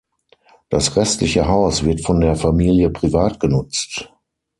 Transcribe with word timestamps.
Das 0.69 0.95
restliche 0.97 1.47
Haus 1.47 1.83
wird 1.83 2.01
von 2.03 2.21
der 2.21 2.35
Familie 2.35 2.89
privat 2.89 3.39
genutzt. 3.39 4.09